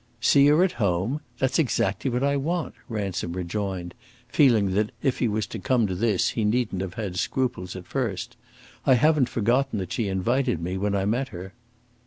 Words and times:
"See 0.19 0.47
her 0.47 0.63
at 0.63 0.71
home? 0.81 1.21
That's 1.37 1.59
exactly 1.59 2.09
what 2.09 2.23
I 2.23 2.35
want!" 2.35 2.73
Ransom 2.89 3.33
rejoined, 3.33 3.93
feeling 4.27 4.73
that 4.73 4.89
if 5.03 5.19
he 5.19 5.27
was 5.27 5.45
to 5.45 5.59
come 5.59 5.85
to 5.85 5.93
this 5.93 6.29
he 6.29 6.43
needn't 6.43 6.81
have 6.81 6.95
had 6.95 7.17
scruples 7.19 7.75
at 7.75 7.85
first. 7.85 8.35
"I 8.83 8.95
haven't 8.95 9.29
forgotten 9.29 9.77
that 9.77 9.93
she 9.93 10.07
invited 10.07 10.59
me, 10.59 10.75
when 10.75 10.95
I 10.95 11.05
met 11.05 11.27
her." 11.27 11.53